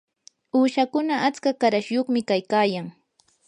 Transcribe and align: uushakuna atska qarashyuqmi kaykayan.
uushakuna 0.57 1.13
atska 1.27 1.51
qarashyuqmi 1.61 2.21
kaykayan. 2.29 2.87